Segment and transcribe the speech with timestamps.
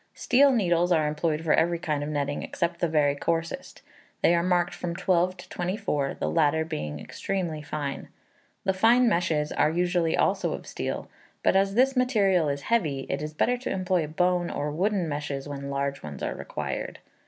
[0.15, 3.83] Steel needles are employed for every kind of netting except the very coarsest.
[4.23, 8.07] They are marked from 12 to 24, the latter being extremely fine.
[8.63, 11.07] The fine meshes are usually also of steel;
[11.43, 15.47] but, as this material is heavy, it is better to employ bone or wooden meshes
[15.47, 16.97] when large ones are required.